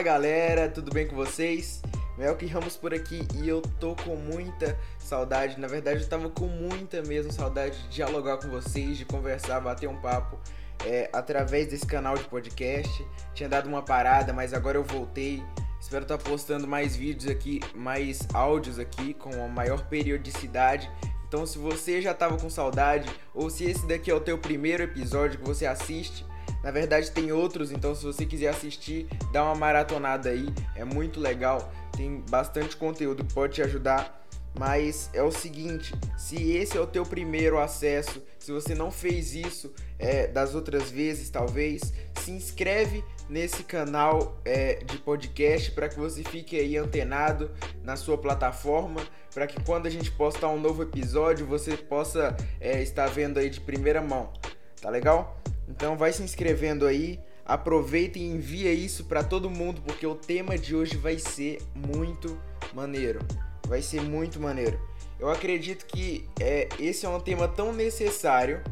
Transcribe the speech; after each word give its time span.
Fala 0.00 0.12
galera, 0.12 0.66
tudo 0.66 0.90
bem 0.90 1.06
com 1.06 1.14
vocês? 1.14 1.82
Melky 2.16 2.46
Ramos 2.46 2.74
por 2.74 2.94
aqui 2.94 3.28
e 3.34 3.46
eu 3.46 3.60
tô 3.60 3.94
com 3.94 4.16
muita 4.16 4.74
saudade, 4.98 5.60
na 5.60 5.68
verdade 5.68 6.00
eu 6.00 6.08
tava 6.08 6.30
com 6.30 6.46
muita 6.46 7.02
mesmo 7.02 7.30
saudade 7.30 7.76
de 7.82 7.88
dialogar 7.96 8.38
com 8.38 8.48
vocês, 8.48 8.96
de 8.96 9.04
conversar, 9.04 9.60
bater 9.60 9.90
um 9.90 10.00
papo 10.00 10.40
é, 10.86 11.10
através 11.12 11.66
desse 11.68 11.84
canal 11.84 12.16
de 12.16 12.24
podcast. 12.24 13.06
Tinha 13.34 13.46
dado 13.46 13.68
uma 13.68 13.82
parada, 13.82 14.32
mas 14.32 14.54
agora 14.54 14.78
eu 14.78 14.84
voltei. 14.84 15.42
Espero 15.78 16.04
estar 16.04 16.16
tá 16.16 16.24
postando 16.24 16.66
mais 16.66 16.96
vídeos 16.96 17.30
aqui, 17.30 17.60
mais 17.74 18.26
áudios 18.32 18.78
aqui 18.78 19.12
com 19.12 19.44
a 19.44 19.48
maior 19.48 19.86
periodicidade. 19.86 20.90
Então, 21.28 21.44
se 21.44 21.58
você 21.58 22.00
já 22.00 22.12
estava 22.12 22.38
com 22.38 22.48
saudade, 22.48 23.06
ou 23.34 23.50
se 23.50 23.64
esse 23.64 23.86
daqui 23.86 24.10
é 24.10 24.14
o 24.14 24.20
teu 24.20 24.38
primeiro 24.38 24.82
episódio 24.82 25.38
que 25.38 25.44
você 25.46 25.66
assiste, 25.66 26.24
na 26.62 26.70
verdade 26.70 27.10
tem 27.10 27.32
outros, 27.32 27.70
então 27.70 27.94
se 27.94 28.04
você 28.04 28.26
quiser 28.26 28.48
assistir, 28.48 29.06
dá 29.32 29.42
uma 29.44 29.54
maratonada 29.54 30.30
aí, 30.30 30.48
é 30.74 30.84
muito 30.84 31.20
legal, 31.20 31.72
tem 31.96 32.22
bastante 32.28 32.76
conteúdo 32.76 33.24
que 33.24 33.34
pode 33.34 33.54
te 33.54 33.62
ajudar. 33.62 34.18
Mas 34.58 35.08
é 35.12 35.22
o 35.22 35.30
seguinte, 35.30 35.94
se 36.18 36.52
esse 36.52 36.76
é 36.76 36.80
o 36.80 36.86
teu 36.86 37.06
primeiro 37.06 37.58
acesso, 37.60 38.20
se 38.38 38.50
você 38.50 38.74
não 38.74 38.90
fez 38.90 39.32
isso 39.32 39.72
é, 39.96 40.26
das 40.26 40.54
outras 40.56 40.90
vezes, 40.90 41.30
talvez, 41.30 41.92
se 42.20 42.32
inscreve 42.32 43.04
nesse 43.28 43.62
canal 43.62 44.40
é, 44.44 44.82
de 44.84 44.98
podcast 44.98 45.70
para 45.70 45.88
que 45.88 45.98
você 45.98 46.24
fique 46.24 46.58
aí 46.58 46.76
antenado 46.76 47.50
na 47.84 47.94
sua 47.94 48.18
plataforma, 48.18 49.00
para 49.32 49.46
que 49.46 49.62
quando 49.62 49.86
a 49.86 49.90
gente 49.90 50.10
postar 50.10 50.48
um 50.48 50.60
novo 50.60 50.82
episódio 50.82 51.46
você 51.46 51.76
possa 51.76 52.36
é, 52.60 52.82
estar 52.82 53.06
vendo 53.06 53.38
aí 53.38 53.48
de 53.48 53.60
primeira 53.60 54.02
mão, 54.02 54.32
tá 54.80 54.90
legal? 54.90 55.40
Então 55.70 55.96
vai 55.96 56.12
se 56.12 56.22
inscrevendo 56.22 56.86
aí, 56.86 57.20
aproveita 57.46 58.18
e 58.18 58.22
envia 58.22 58.72
isso 58.72 59.04
para 59.04 59.22
todo 59.22 59.48
mundo 59.48 59.80
porque 59.82 60.06
o 60.06 60.16
tema 60.16 60.58
de 60.58 60.74
hoje 60.74 60.96
vai 60.96 61.18
ser 61.18 61.62
muito 61.74 62.38
maneiro. 62.74 63.20
Vai 63.68 63.80
ser 63.80 64.02
muito 64.02 64.40
maneiro. 64.40 64.78
Eu 65.18 65.30
acredito 65.30 65.86
que 65.86 66.28
é, 66.40 66.68
esse 66.78 67.06
é 67.06 67.08
um 67.08 67.20
tema 67.20 67.46
tão 67.46 67.72
necessário 67.72 68.62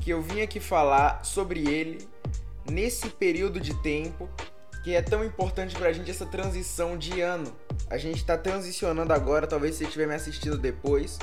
que 0.00 0.10
eu 0.10 0.22
vim 0.22 0.40
aqui 0.40 0.58
falar 0.58 1.24
sobre 1.24 1.68
ele 1.68 2.08
nesse 2.70 3.10
período 3.10 3.60
de 3.60 3.74
tempo 3.82 4.28
que 4.82 4.94
é 4.94 5.02
tão 5.02 5.24
importante 5.24 5.74
pra 5.74 5.92
gente 5.92 6.10
essa 6.10 6.24
transição 6.24 6.96
de 6.96 7.20
ano. 7.20 7.52
A 7.90 7.98
gente 7.98 8.24
tá 8.24 8.38
transicionando 8.38 9.12
agora, 9.12 9.46
talvez 9.46 9.74
você 9.74 9.84
estiver 9.84 10.06
me 10.06 10.14
assistindo 10.14 10.56
depois. 10.56 11.18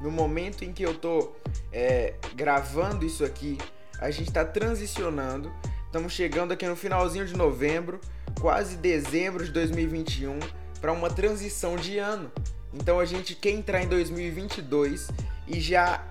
No 0.00 0.10
momento 0.10 0.64
em 0.64 0.72
que 0.72 0.82
eu 0.82 0.92
tô 0.92 1.32
é, 1.72 2.12
gravando 2.34 3.06
isso 3.06 3.24
aqui, 3.24 3.56
a 4.00 4.10
gente 4.10 4.28
está 4.28 4.44
transicionando. 4.44 5.52
Estamos 5.86 6.12
chegando 6.12 6.52
aqui 6.52 6.66
no 6.66 6.76
finalzinho 6.76 7.26
de 7.26 7.36
novembro, 7.36 8.00
quase 8.40 8.76
dezembro 8.76 9.44
de 9.44 9.50
2021, 9.52 10.38
para 10.80 10.92
uma 10.92 11.08
transição 11.08 11.76
de 11.76 11.98
ano. 11.98 12.30
Então 12.72 13.00
a 13.00 13.04
gente 13.04 13.34
quer 13.34 13.50
entrar 13.50 13.82
em 13.82 13.88
2022 13.88 15.08
e 15.48 15.60
já 15.60 16.04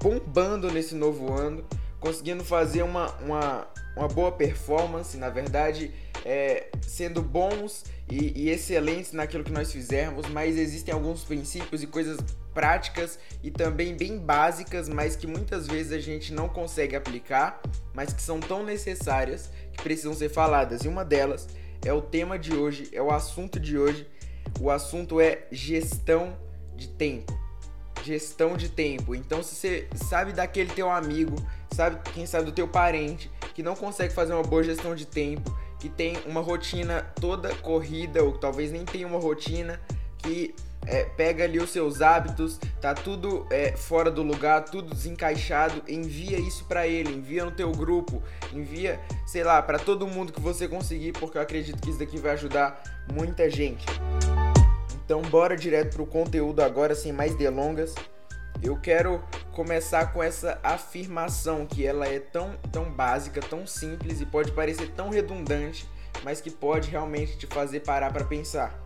bombando 0.00 0.70
nesse 0.70 0.94
novo 0.94 1.32
ano, 1.32 1.64
conseguindo 1.98 2.44
fazer 2.44 2.82
uma, 2.82 3.10
uma, 3.16 3.66
uma 3.96 4.08
boa 4.08 4.30
performance, 4.30 5.16
na 5.16 5.28
verdade, 5.28 5.92
é, 6.24 6.68
sendo 6.82 7.20
bons 7.20 7.84
e, 8.08 8.44
e, 8.44 8.50
excelentes 8.50 9.12
naquilo 9.12 9.42
que 9.42 9.50
nós 9.50 9.72
fizermos, 9.72 10.28
mas 10.28 10.56
existem 10.56 10.94
alguns 10.94 11.24
princípios 11.24 11.82
e 11.82 11.86
coisas 11.86 12.18
práticas 12.52 13.18
e 13.42 13.50
também 13.50 13.96
bem 13.96 14.18
básicas, 14.18 14.88
mas 14.88 15.16
que 15.16 15.26
muitas 15.26 15.66
vezes 15.66 15.92
a 15.92 15.98
gente 15.98 16.32
não 16.32 16.48
consegue 16.48 16.94
aplicar, 16.94 17.60
mas 17.94 18.12
que 18.12 18.22
são 18.22 18.40
tão 18.40 18.62
necessárias 18.62 19.50
que 19.72 19.82
precisam 19.82 20.14
ser 20.14 20.28
faladas. 20.28 20.82
E 20.82 20.88
uma 20.88 21.04
delas 21.04 21.48
é 21.84 21.92
o 21.92 22.00
tema 22.00 22.38
de 22.38 22.54
hoje, 22.54 22.88
é 22.92 23.02
o 23.02 23.10
assunto 23.10 23.58
de 23.58 23.78
hoje. 23.78 24.06
O 24.60 24.70
assunto 24.70 25.20
é 25.20 25.46
gestão 25.50 26.36
de 26.76 26.88
tempo. 26.88 27.38
Gestão 28.04 28.56
de 28.56 28.68
tempo. 28.68 29.14
Então, 29.14 29.42
se 29.42 29.54
você 29.54 29.88
sabe 29.94 30.32
daquele 30.32 30.70
teu 30.72 30.90
amigo, 30.90 31.36
sabe, 31.72 31.98
quem 32.12 32.26
sabe 32.26 32.46
do 32.46 32.52
teu 32.52 32.66
parente 32.68 33.30
que 33.54 33.62
não 33.62 33.76
consegue 33.76 34.12
fazer 34.12 34.32
uma 34.32 34.42
boa 34.42 34.62
gestão 34.62 34.94
de 34.94 35.06
tempo, 35.06 35.56
que 35.78 35.88
tem 35.88 36.16
uma 36.26 36.40
rotina 36.40 37.02
toda 37.20 37.54
corrida 37.56 38.22
ou 38.22 38.38
talvez 38.38 38.70
nem 38.70 38.84
tenha 38.84 39.06
uma 39.06 39.18
rotina, 39.18 39.80
que 40.18 40.54
é, 40.86 41.04
pega 41.04 41.44
ali 41.44 41.58
os 41.58 41.70
seus 41.70 42.02
hábitos, 42.02 42.58
tá 42.80 42.94
tudo 42.94 43.46
é, 43.50 43.72
fora 43.76 44.10
do 44.10 44.22
lugar, 44.22 44.64
tudo 44.64 44.94
desencaixado, 44.94 45.82
envia 45.88 46.38
isso 46.38 46.64
para 46.64 46.86
ele, 46.86 47.12
envia 47.14 47.44
no 47.44 47.52
teu 47.52 47.70
grupo, 47.72 48.22
envia, 48.52 49.00
sei 49.26 49.44
lá, 49.44 49.62
para 49.62 49.78
todo 49.78 50.06
mundo 50.06 50.32
que 50.32 50.40
você 50.40 50.66
conseguir, 50.66 51.12
porque 51.12 51.38
eu 51.38 51.42
acredito 51.42 51.80
que 51.80 51.90
isso 51.90 51.98
daqui 51.98 52.18
vai 52.18 52.32
ajudar 52.32 52.82
muita 53.12 53.48
gente. 53.48 53.84
Então, 55.04 55.22
bora 55.22 55.56
direto 55.56 55.94
pro 55.94 56.06
conteúdo 56.06 56.60
agora, 56.60 56.94
sem 56.94 57.12
mais 57.12 57.34
delongas. 57.34 57.94
Eu 58.62 58.80
quero 58.80 59.22
começar 59.52 60.12
com 60.12 60.22
essa 60.22 60.58
afirmação 60.62 61.66
que 61.66 61.84
ela 61.84 62.06
é 62.06 62.18
tão, 62.18 62.56
tão 62.70 62.90
básica, 62.90 63.40
tão 63.40 63.66
simples 63.66 64.20
e 64.20 64.26
pode 64.26 64.52
parecer 64.52 64.90
tão 64.92 65.10
redundante, 65.10 65.88
mas 66.22 66.40
que 66.40 66.50
pode 66.50 66.90
realmente 66.90 67.36
te 67.36 67.46
fazer 67.46 67.80
parar 67.80 68.12
para 68.12 68.24
pensar. 68.24 68.80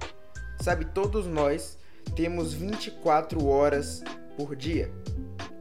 Sabe, 0.61 0.87
todos 0.87 1.27
nós 1.27 1.79
temos 2.15 2.53
24 2.53 3.47
horas 3.47 4.03
por 4.37 4.55
dia. 4.55 4.91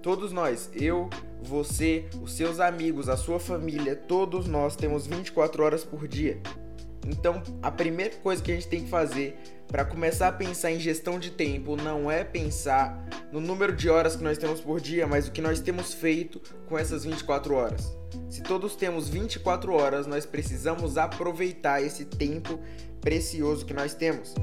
Todos 0.02 0.32
nós, 0.32 0.70
eu, 0.74 1.10
você, 1.42 2.06
os 2.22 2.34
seus 2.34 2.60
amigos, 2.60 3.10
a 3.10 3.18
sua 3.18 3.40
família, 3.40 3.96
todos 3.96 4.48
nós 4.48 4.76
temos 4.76 5.08
24 5.08 5.64
horas 5.64 5.84
por 5.84 6.08
dia. 6.08 6.40
Então, 7.08 7.42
a 7.62 7.70
primeira 7.70 8.16
coisa 8.18 8.42
que 8.42 8.52
a 8.52 8.56
gente 8.56 8.68
tem 8.68 8.84
que 8.84 8.90
fazer 8.90 9.38
para 9.68 9.86
começar 9.86 10.28
a 10.28 10.32
pensar 10.32 10.72
em 10.72 10.80
gestão 10.80 11.20
de 11.20 11.32
tempo 11.32 11.76
não 11.76 12.10
é 12.10 12.24
pensar 12.24 13.06
no 13.32 13.40
número 13.40 13.76
de 13.76 13.90
horas 13.90 14.16
que 14.16 14.24
nós 14.24 14.38
temos 14.38 14.60
por 14.60 14.80
dia, 14.80 15.06
mas 15.06 15.28
o 15.28 15.32
que 15.32 15.42
nós 15.42 15.60
temos 15.60 15.94
feito 15.94 16.42
com 16.68 16.78
essas 16.78 17.04
24 17.04 17.54
horas. 17.54 17.96
Se 18.30 18.42
todos 18.42 18.76
temos 18.76 19.08
24 19.08 19.74
horas, 19.74 20.08
nós 20.08 20.26
precisamos 20.26 20.98
aproveitar 20.98 21.82
esse 21.82 22.06
tempo 22.06 22.60
precioso 23.02 23.66
que 23.66 23.74
nós 23.74 23.94
temos. 23.94 24.34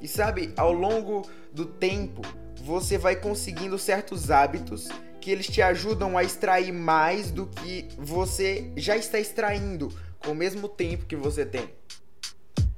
E 0.00 0.08
sabe, 0.08 0.52
ao 0.56 0.72
longo 0.72 1.28
do 1.52 1.66
tempo, 1.66 2.22
você 2.62 2.96
vai 2.96 3.16
conseguindo 3.16 3.78
certos 3.78 4.30
hábitos 4.30 4.88
que 5.20 5.30
eles 5.30 5.46
te 5.46 5.60
ajudam 5.60 6.16
a 6.16 6.24
extrair 6.24 6.72
mais 6.72 7.30
do 7.30 7.46
que 7.46 7.88
você 7.98 8.72
já 8.76 8.96
está 8.96 9.18
extraindo 9.18 9.92
com 10.18 10.32
o 10.32 10.34
mesmo 10.34 10.68
tempo 10.68 11.06
que 11.06 11.16
você 11.16 11.44
tem. 11.44 11.68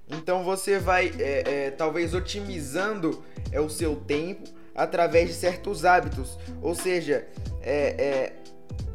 Então 0.09 0.45
você 0.45 0.79
vai 0.79 1.13
é, 1.19 1.67
é, 1.67 1.71
talvez 1.71 2.13
otimizando 2.13 3.23
é, 3.51 3.61
o 3.61 3.71
seu 3.71 3.97
tempo 3.97 4.49
através 4.75 5.29
de 5.29 5.35
certos 5.35 5.85
hábitos. 5.85 6.39
Ou 6.61 6.75
seja, 6.75 7.27
é, 7.61 7.73
é 7.73 8.33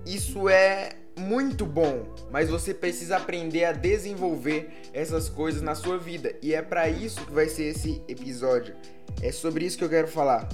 isso 0.06 0.48
é 0.48 0.92
muito 1.18 1.66
bom, 1.66 2.06
mas 2.32 2.50
você 2.50 2.74
precisa 2.74 3.18
aprender 3.18 3.66
a 3.66 3.72
desenvolver 3.72 4.70
essas 4.94 5.30
coisas 5.30 5.62
na 5.62 5.76
sua 5.76 5.98
vida. 5.98 6.36
E 6.42 6.54
é 6.54 6.62
para 6.62 6.90
isso 6.90 7.26
que 7.26 7.32
vai 7.32 7.48
ser 7.48 7.66
esse 7.66 8.02
episódio. 8.08 8.76
É 9.22 9.32
sobre 9.32 9.66
isso 9.66 9.78
que 9.78 9.84
eu 9.84 9.90
quero 9.90 10.08
falar. 10.08 10.48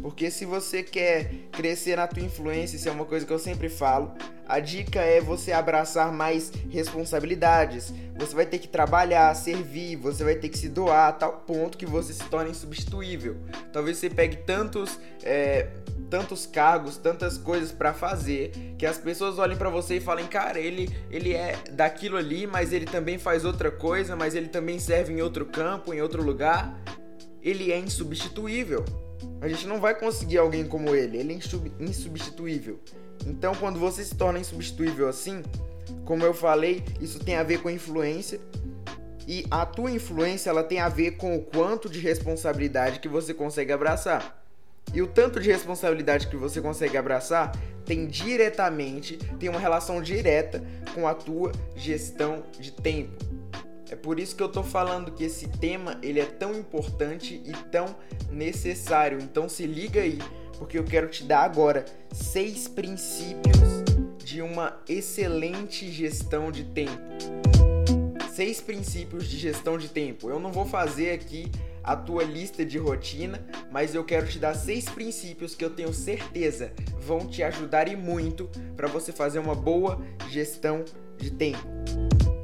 Porque 0.00 0.30
se 0.30 0.44
você 0.44 0.82
quer 0.82 1.30
crescer 1.52 1.96
na 1.96 2.06
tua 2.06 2.22
influência, 2.22 2.76
isso 2.76 2.88
é 2.88 2.92
uma 2.92 3.04
coisa 3.04 3.26
que 3.26 3.32
eu 3.32 3.38
sempre 3.38 3.68
falo, 3.68 4.12
a 4.48 4.58
dica 4.58 5.00
é 5.00 5.20
você 5.20 5.52
abraçar 5.52 6.12
mais 6.12 6.50
responsabilidades. 6.70 7.92
Você 8.18 8.34
vai 8.34 8.46
ter 8.46 8.58
que 8.58 8.66
trabalhar, 8.66 9.32
servir, 9.34 9.96
você 9.96 10.24
vai 10.24 10.34
ter 10.34 10.48
que 10.48 10.58
se 10.58 10.68
doar 10.68 11.08
a 11.08 11.12
tal 11.12 11.32
ponto 11.46 11.78
que 11.78 11.86
você 11.86 12.12
se 12.12 12.24
torne 12.24 12.50
insubstituível. 12.50 13.36
Talvez 13.72 13.98
você 13.98 14.10
pegue 14.10 14.38
tantos, 14.38 14.98
é, 15.22 15.68
tantos 16.10 16.44
cargos, 16.44 16.96
tantas 16.96 17.38
coisas 17.38 17.70
para 17.70 17.94
fazer, 17.94 18.50
que 18.76 18.84
as 18.84 18.98
pessoas 18.98 19.38
olhem 19.38 19.56
para 19.56 19.70
você 19.70 19.96
e 19.96 20.00
falem, 20.00 20.26
cara, 20.26 20.58
ele, 20.58 20.90
ele 21.10 21.32
é 21.32 21.56
daquilo 21.70 22.16
ali, 22.16 22.46
mas 22.46 22.72
ele 22.72 22.84
também 22.84 23.16
faz 23.16 23.44
outra 23.44 23.70
coisa, 23.70 24.16
mas 24.16 24.34
ele 24.34 24.48
também 24.48 24.78
serve 24.78 25.12
em 25.12 25.22
outro 25.22 25.46
campo, 25.46 25.94
em 25.94 26.02
outro 26.02 26.22
lugar. 26.22 26.76
Ele 27.40 27.70
é 27.70 27.78
insubstituível. 27.78 28.84
A 29.40 29.48
gente 29.48 29.66
não 29.66 29.80
vai 29.80 29.94
conseguir 29.94 30.38
alguém 30.38 30.66
como 30.66 30.94
ele, 30.94 31.18
ele 31.18 31.32
é 31.32 31.82
insubstituível. 31.82 32.80
Então, 33.26 33.54
quando 33.54 33.78
você 33.78 34.02
se 34.04 34.14
torna 34.14 34.38
insubstituível 34.38 35.08
assim, 35.08 35.42
como 36.04 36.24
eu 36.24 36.34
falei, 36.34 36.82
isso 37.00 37.20
tem 37.20 37.36
a 37.36 37.42
ver 37.42 37.62
com 37.62 37.70
influência. 37.70 38.40
E 39.28 39.46
a 39.50 39.64
tua 39.64 39.90
influência 39.90 40.50
ela 40.50 40.64
tem 40.64 40.80
a 40.80 40.88
ver 40.88 41.12
com 41.12 41.36
o 41.36 41.42
quanto 41.42 41.88
de 41.88 42.00
responsabilidade 42.00 42.98
que 42.98 43.08
você 43.08 43.32
consegue 43.32 43.72
abraçar. 43.72 44.39
E 44.92 45.00
o 45.00 45.06
tanto 45.06 45.38
de 45.40 45.50
responsabilidade 45.50 46.26
que 46.26 46.36
você 46.36 46.60
consegue 46.60 46.96
abraçar 46.96 47.52
tem 47.84 48.06
diretamente, 48.06 49.16
tem 49.38 49.48
uma 49.48 49.60
relação 49.60 50.02
direta 50.02 50.62
com 50.94 51.06
a 51.06 51.14
tua 51.14 51.52
gestão 51.76 52.42
de 52.58 52.72
tempo. 52.72 53.16
É 53.90 53.96
por 53.96 54.20
isso 54.20 54.36
que 54.36 54.42
eu 54.42 54.48
tô 54.48 54.62
falando 54.62 55.10
que 55.10 55.24
esse 55.24 55.48
tema 55.48 55.98
ele 56.00 56.20
é 56.20 56.24
tão 56.24 56.54
importante 56.54 57.42
e 57.44 57.52
tão 57.70 57.96
necessário. 58.30 59.18
Então 59.20 59.48
se 59.48 59.66
liga 59.66 60.00
aí, 60.00 60.18
porque 60.58 60.78
eu 60.78 60.84
quero 60.84 61.08
te 61.08 61.24
dar 61.24 61.42
agora 61.42 61.84
seis 62.12 62.68
princípios 62.68 63.58
de 64.24 64.42
uma 64.42 64.78
excelente 64.88 65.90
gestão 65.90 66.52
de 66.52 66.62
tempo. 66.62 67.00
seis 68.32 68.60
princípios 68.60 69.28
de 69.28 69.36
gestão 69.36 69.76
de 69.76 69.88
tempo. 69.88 70.30
Eu 70.30 70.38
não 70.38 70.52
vou 70.52 70.64
fazer 70.64 71.10
aqui 71.10 71.50
a 71.82 71.96
tua 71.96 72.22
lista 72.22 72.64
de 72.64 72.78
rotina, 72.78 73.44
mas 73.70 73.94
eu 73.94 74.04
quero 74.04 74.26
te 74.26 74.38
dar 74.38 74.54
seis 74.54 74.84
princípios 74.86 75.54
que 75.54 75.64
eu 75.64 75.70
tenho 75.70 75.92
certeza 75.92 76.72
vão 77.00 77.26
te 77.26 77.42
ajudar 77.42 77.88
e 77.88 77.96
muito 77.96 78.48
para 78.76 78.86
você 78.86 79.12
fazer 79.12 79.38
uma 79.38 79.54
boa 79.54 80.00
gestão 80.28 80.84
de 81.16 81.30
tempo. 81.30 81.66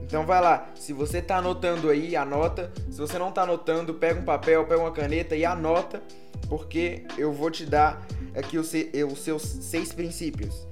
Então 0.03 0.25
vai 0.25 0.41
lá, 0.41 0.71
se 0.75 0.93
você 0.93 1.19
está 1.19 1.39
anotando 1.39 1.91
aí, 1.91 2.15
anota. 2.15 2.73
Se 2.91 2.99
você 2.99 3.19
não 3.19 3.29
está 3.29 3.43
anotando, 3.43 3.95
pega 3.95 4.21
um 4.21 4.25
papel, 4.25 4.65
pega 4.65 4.81
uma 4.81 4.93
caneta 4.93 5.35
e 5.35 5.45
anota, 5.45 6.01
porque 6.49 7.05
eu 7.19 7.33
vou 7.33 7.51
te 7.51 7.67
dar 7.67 8.07
aqui 8.35 8.57
os, 8.57 8.73
os 9.13 9.19
seus 9.19 9.43
seis 9.43 9.93
princípios. 9.93 10.67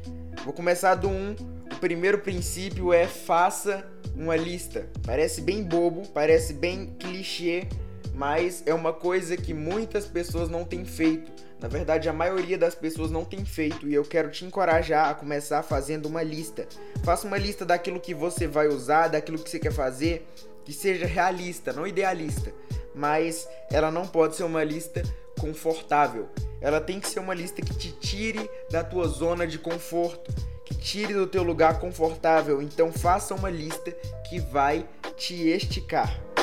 Vou 0.44 0.52
começar 0.52 0.94
do 0.94 1.08
um. 1.08 1.34
O 1.72 1.76
primeiro 1.80 2.18
princípio 2.18 2.92
é 2.92 3.06
faça 3.06 3.84
uma 4.14 4.36
lista. 4.36 4.88
Parece 5.04 5.40
bem 5.40 5.64
bobo, 5.64 6.06
parece 6.08 6.52
bem 6.52 6.94
clichê, 6.98 7.66
mas 8.14 8.62
é 8.64 8.72
uma 8.72 8.92
coisa 8.92 9.36
que 9.36 9.52
muitas 9.52 10.06
pessoas 10.06 10.48
não 10.48 10.64
têm 10.64 10.84
feito. 10.84 11.32
Na 11.60 11.66
verdade, 11.68 12.08
a 12.08 12.12
maioria 12.12 12.56
das 12.56 12.74
pessoas 12.74 13.10
não 13.10 13.24
tem 13.24 13.44
feito 13.44 13.88
e 13.88 13.94
eu 13.94 14.04
quero 14.04 14.30
te 14.30 14.44
encorajar 14.44 15.10
a 15.10 15.14
começar 15.14 15.62
fazendo 15.62 16.06
uma 16.06 16.22
lista. 16.22 16.66
Faça 17.02 17.26
uma 17.26 17.38
lista 17.38 17.64
daquilo 17.64 17.98
que 17.98 18.14
você 18.14 18.46
vai 18.46 18.68
usar, 18.68 19.08
daquilo 19.08 19.38
que 19.38 19.50
você 19.50 19.58
quer 19.58 19.72
fazer, 19.72 20.28
que 20.64 20.72
seja 20.72 21.06
realista, 21.06 21.72
não 21.72 21.86
idealista, 21.86 22.52
mas 22.94 23.48
ela 23.70 23.90
não 23.90 24.06
pode 24.06 24.36
ser 24.36 24.44
uma 24.44 24.62
lista 24.62 25.02
confortável. 25.38 26.28
Ela 26.60 26.80
tem 26.80 27.00
que 27.00 27.08
ser 27.08 27.18
uma 27.18 27.34
lista 27.34 27.60
que 27.60 27.74
te 27.74 27.90
tire 27.92 28.48
da 28.70 28.84
tua 28.84 29.08
zona 29.08 29.46
de 29.46 29.58
conforto, 29.58 30.32
que 30.64 30.74
tire 30.74 31.12
do 31.12 31.26
teu 31.26 31.42
lugar 31.42 31.80
confortável. 31.80 32.62
Então 32.62 32.92
faça 32.92 33.34
uma 33.34 33.50
lista 33.50 33.90
que 34.28 34.38
vai 34.38 34.86
te 35.16 35.48
esticar. 35.48 36.33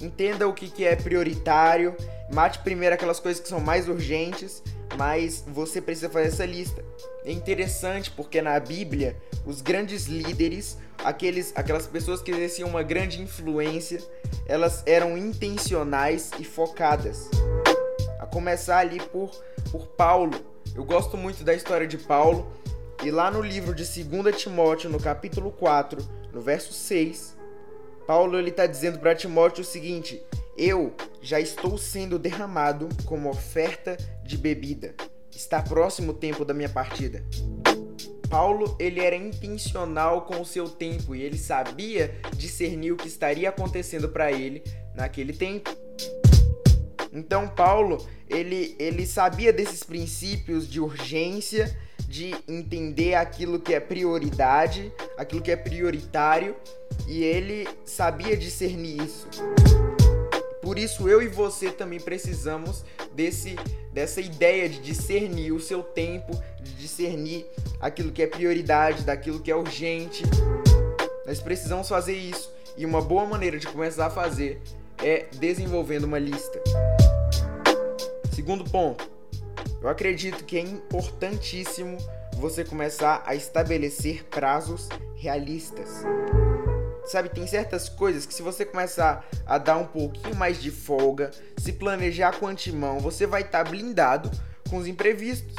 Entenda 0.00 0.46
o 0.46 0.52
que, 0.52 0.68
que 0.68 0.84
é 0.84 0.94
prioritário, 0.94 1.96
mate 2.32 2.58
primeiro 2.58 2.94
aquelas 2.94 3.18
coisas 3.18 3.40
que 3.40 3.48
são 3.48 3.60
mais 3.60 3.88
urgentes, 3.88 4.62
mas 4.96 5.44
você 5.46 5.80
precisa 5.80 6.10
fazer 6.10 6.28
essa 6.28 6.44
lista. 6.44 6.84
É 7.24 7.32
interessante 7.32 8.10
porque 8.10 8.40
na 8.40 8.58
Bíblia, 8.60 9.16
os 9.44 9.60
grandes 9.60 10.06
líderes, 10.06 10.78
aqueles, 11.04 11.52
aquelas 11.56 11.86
pessoas 11.86 12.20
que 12.20 12.30
exerciam 12.30 12.68
uma 12.68 12.82
grande 12.82 13.20
influência, 13.20 14.00
elas 14.46 14.82
eram 14.86 15.16
intencionais 15.16 16.30
e 16.38 16.44
focadas. 16.44 17.28
A 18.20 18.26
começar 18.26 18.78
ali 18.78 19.00
por, 19.00 19.30
por 19.70 19.86
Paulo. 19.88 20.34
Eu 20.74 20.84
gosto 20.84 21.16
muito 21.16 21.42
da 21.42 21.54
história 21.54 21.86
de 21.86 21.98
Paulo. 21.98 22.50
E 23.02 23.10
lá 23.10 23.30
no 23.30 23.42
livro 23.42 23.74
de 23.74 23.84
2 24.04 24.36
Timóteo, 24.36 24.88
no 24.88 24.98
capítulo 24.98 25.50
4, 25.50 26.02
no 26.32 26.40
verso 26.40 26.72
6, 26.72 27.35
Paulo 28.06 28.38
ele 28.38 28.50
está 28.50 28.66
dizendo 28.66 28.98
para 28.98 29.14
Timóteo 29.14 29.62
o 29.62 29.66
seguinte: 29.66 30.22
Eu 30.56 30.94
já 31.20 31.40
estou 31.40 31.76
sendo 31.76 32.18
derramado 32.18 32.88
como 33.04 33.28
oferta 33.28 33.96
de 34.24 34.38
bebida. 34.38 34.94
Está 35.34 35.60
próximo 35.60 36.12
o 36.12 36.14
tempo 36.14 36.44
da 36.44 36.54
minha 36.54 36.68
partida. 36.68 37.24
Paulo 38.30 38.76
ele 38.80 39.00
era 39.00 39.14
intencional 39.14 40.22
com 40.22 40.40
o 40.40 40.44
seu 40.44 40.68
tempo 40.68 41.14
e 41.14 41.22
ele 41.22 41.38
sabia 41.38 42.14
discernir 42.34 42.92
o 42.92 42.96
que 42.96 43.06
estaria 43.06 43.48
acontecendo 43.48 44.08
para 44.08 44.32
ele 44.32 44.62
naquele 44.94 45.32
tempo. 45.32 45.70
Então 47.12 47.48
Paulo 47.48 48.04
ele, 48.28 48.74
ele 48.78 49.06
sabia 49.06 49.52
desses 49.52 49.82
princípios 49.82 50.68
de 50.68 50.80
urgência, 50.80 51.76
de 52.08 52.34
entender 52.48 53.14
aquilo 53.14 53.60
que 53.60 53.74
é 53.74 53.80
prioridade, 53.80 54.92
aquilo 55.16 55.42
que 55.42 55.50
é 55.50 55.56
prioritário 55.56 56.56
e 57.06 57.22
ele 57.22 57.68
sabia 57.84 58.36
discernir 58.36 59.02
isso. 59.02 59.28
Por 60.60 60.78
isso 60.78 61.08
eu 61.08 61.22
e 61.22 61.28
você 61.28 61.70
também 61.70 62.00
precisamos 62.00 62.84
desse 63.12 63.56
dessa 63.92 64.20
ideia 64.20 64.68
de 64.68 64.78
discernir 64.78 65.52
o 65.52 65.60
seu 65.60 65.82
tempo, 65.82 66.38
de 66.60 66.74
discernir 66.74 67.46
aquilo 67.80 68.12
que 68.12 68.22
é 68.22 68.26
prioridade, 68.26 69.04
daquilo 69.04 69.40
que 69.40 69.50
é 69.50 69.56
urgente. 69.56 70.22
Nós 71.24 71.40
precisamos 71.40 71.88
fazer 71.88 72.12
isso 72.12 72.52
e 72.76 72.84
uma 72.84 73.00
boa 73.00 73.24
maneira 73.24 73.58
de 73.58 73.66
começar 73.66 74.06
a 74.06 74.10
fazer 74.10 74.60
é 75.02 75.26
desenvolvendo 75.36 76.04
uma 76.04 76.18
lista. 76.18 76.60
Segundo 78.34 78.64
ponto, 78.64 79.08
eu 79.80 79.88
acredito 79.88 80.44
que 80.44 80.56
é 80.56 80.60
importantíssimo 80.60 81.96
você 82.34 82.64
começar 82.64 83.22
a 83.24 83.34
estabelecer 83.34 84.24
prazos 84.24 84.88
realistas. 85.14 86.04
Sabe, 87.06 87.28
tem 87.28 87.46
certas 87.46 87.88
coisas 87.88 88.26
que 88.26 88.34
se 88.34 88.42
você 88.42 88.64
começar 88.64 89.24
a 89.46 89.58
dar 89.58 89.76
um 89.76 89.86
pouquinho 89.86 90.34
mais 90.34 90.60
de 90.60 90.72
folga, 90.72 91.30
se 91.56 91.72
planejar 91.72 92.32
com 92.32 92.48
antemão, 92.48 92.98
você 92.98 93.26
vai 93.26 93.42
estar 93.42 93.62
tá 93.62 93.70
blindado 93.70 94.28
com 94.68 94.76
os 94.76 94.88
imprevistos. 94.88 95.54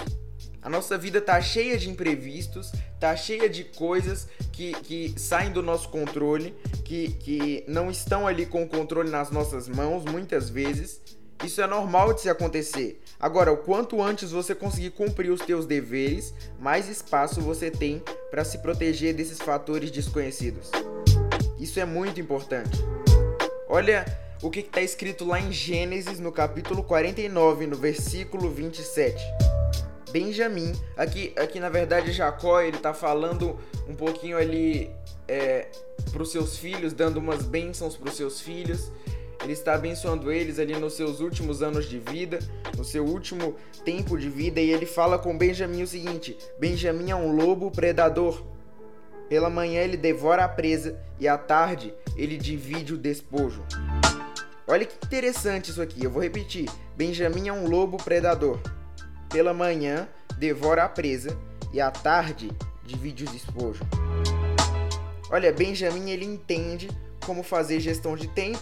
A 0.61 0.69
nossa 0.69 0.97
vida 0.97 1.21
tá 1.21 1.39
cheia 1.39 1.77
de 1.77 1.89
imprevistos, 1.89 2.73
tá 2.99 3.15
cheia 3.15 3.49
de 3.49 3.63
coisas 3.63 4.27
que, 4.51 4.73
que 4.73 5.13
saem 5.17 5.49
do 5.49 5.63
nosso 5.63 5.87
controle, 5.87 6.53
que, 6.83 7.13
que 7.13 7.63
não 7.65 7.89
estão 7.89 8.27
ali 8.27 8.45
com 8.45 8.63
o 8.63 8.67
controle 8.67 9.09
nas 9.09 9.31
nossas 9.31 9.69
mãos 9.69 10.03
muitas 10.03 10.49
vezes. 10.49 10.99
Isso 11.41 11.61
é 11.61 11.67
normal 11.67 12.13
de 12.13 12.21
se 12.21 12.29
acontecer. 12.29 13.01
Agora, 13.17 13.53
o 13.53 13.57
quanto 13.57 14.01
antes 14.01 14.31
você 14.31 14.53
conseguir 14.53 14.89
cumprir 14.89 15.31
os 15.31 15.39
teus 15.39 15.65
deveres, 15.65 16.33
mais 16.59 16.89
espaço 16.89 17.39
você 17.39 17.71
tem 17.71 18.03
para 18.29 18.43
se 18.43 18.57
proteger 18.57 19.13
desses 19.13 19.37
fatores 19.37 19.89
desconhecidos. 19.89 20.69
Isso 21.59 21.79
é 21.79 21.85
muito 21.85 22.21
importante. 22.21 22.83
Olha 23.67 24.05
o 24.41 24.51
que 24.51 24.59
está 24.59 24.81
escrito 24.81 25.25
lá 25.25 25.39
em 25.39 25.51
Gênesis, 25.51 26.19
no 26.19 26.31
capítulo 26.31 26.83
49, 26.83 27.65
no 27.65 27.75
versículo 27.75 28.49
27. 28.49 29.21
Benjamim, 30.11 30.71
aqui, 30.95 31.33
aqui 31.35 31.59
na 31.59 31.69
verdade 31.69 32.11
Jacó, 32.11 32.61
ele 32.61 32.77
está 32.77 32.93
falando 32.93 33.57
um 33.89 33.95
pouquinho 33.95 34.37
ali 34.37 34.89
é, 35.27 35.67
para 36.11 36.21
os 36.21 36.31
seus 36.31 36.57
filhos, 36.57 36.93
dando 36.93 37.17
umas 37.17 37.43
bênçãos 37.43 37.97
para 37.97 38.09
os 38.09 38.15
seus 38.15 38.39
filhos. 38.39 38.91
Ele 39.43 39.53
está 39.53 39.73
abençoando 39.73 40.31
eles 40.31 40.59
ali 40.59 40.77
nos 40.77 40.93
seus 40.93 41.19
últimos 41.19 41.61
anos 41.61 41.87
de 41.87 41.99
vida, 41.99 42.39
no 42.75 42.83
seu 42.83 43.05
último 43.05 43.55
tempo 43.83 44.17
de 44.17 44.29
vida, 44.29 44.59
e 44.59 44.71
ele 44.71 44.85
fala 44.85 45.19
com 45.19 45.37
Benjamim 45.37 45.83
o 45.83 45.87
seguinte: 45.87 46.37
Benjamim 46.59 47.11
é 47.11 47.15
um 47.15 47.35
lobo 47.35 47.69
predador. 47.71 48.43
Pela 49.29 49.49
manhã 49.49 49.81
ele 49.81 49.97
devora 49.97 50.45
a 50.45 50.49
presa 50.49 50.97
e 51.19 51.27
à 51.27 51.37
tarde 51.37 51.93
ele 52.15 52.37
divide 52.37 52.93
o 52.93 52.97
despojo. 52.97 53.63
Olha 54.65 54.85
que 54.85 55.05
interessante 55.05 55.71
isso 55.71 55.81
aqui, 55.81 56.03
eu 56.03 56.11
vou 56.11 56.21
repetir. 56.21 56.69
Benjamim 56.95 57.47
é 57.47 57.53
um 57.53 57.67
lobo 57.67 57.97
predador. 57.97 58.59
Pela 59.29 59.53
manhã 59.53 60.07
devora 60.37 60.83
a 60.83 60.89
presa 60.89 61.37
e 61.73 61.81
à 61.81 61.91
tarde 61.91 62.51
divide 62.85 63.23
o 63.23 63.27
despojo. 63.27 63.83
Olha, 65.29 65.51
Benjamim 65.51 66.09
ele 66.09 66.25
entende 66.25 66.89
como 67.25 67.43
fazer 67.43 67.79
gestão 67.79 68.15
de 68.15 68.27
tempo. 68.27 68.59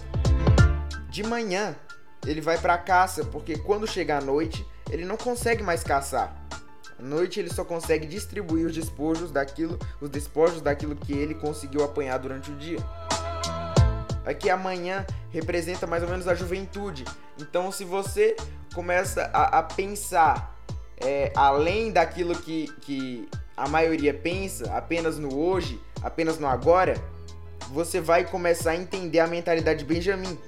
De 1.10 1.24
manhã 1.24 1.76
ele 2.26 2.42
vai 2.42 2.58
para 2.58 2.78
caça, 2.78 3.24
porque 3.24 3.58
quando 3.58 3.88
chega 3.88 4.18
a 4.18 4.22
noite, 4.22 4.66
ele 4.90 5.06
não 5.06 5.16
consegue 5.16 5.62
mais 5.62 5.84
caçar. 5.84 6.45
À 6.98 7.04
noite 7.04 7.40
ele 7.40 7.54
só 7.54 7.66
consegue 7.66 8.06
distribuir 8.08 8.66
os 8.66 8.74
despojos 8.74 9.32
daquilo, 9.32 9.78
os 10.00 10.10
despojos 10.10 10.62
daquilo 10.62 10.96
que 10.96 11.14
ele 11.14 11.36
conseguiu 11.36 11.84
apanhar 11.84 12.18
durante 12.18 12.52
o 12.52 12.56
dia. 12.56 12.80
Aqui 14.26 14.50
amanhã 14.50 15.06
representa 15.30 15.86
mais 15.86 16.02
ou 16.02 16.10
menos 16.10 16.28
a 16.28 16.34
juventude. 16.34 17.04
Então, 17.38 17.72
se 17.72 17.84
você 17.84 18.36
começa 18.74 19.30
a, 19.34 19.60
a 19.60 19.64
pensar 19.64 20.56
é, 20.98 21.32
além 21.36 21.92
daquilo 21.92 22.36
que, 22.36 22.68
que 22.82 23.30
a 23.56 23.68
maioria 23.68 24.14
pensa, 24.14 24.74
apenas 24.76 25.20
no 25.20 25.38
hoje, 25.38 25.80
apenas 26.02 26.40
no 26.40 26.48
agora, 26.48 26.96
você 27.70 28.00
vai 28.00 28.26
começar 28.26 28.72
a 28.72 28.76
entender 28.76 29.20
a 29.20 29.28
mentalidade 29.28 29.80
de 29.80 29.86
Benjamin. 29.86 30.40